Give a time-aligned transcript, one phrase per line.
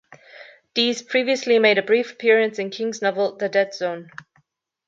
[0.73, 4.09] Dees previously made a brief appearance in King's novel "The Dead Zone".